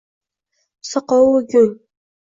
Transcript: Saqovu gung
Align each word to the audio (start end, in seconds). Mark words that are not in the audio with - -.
Saqovu 0.89 1.39
gung 1.49 1.73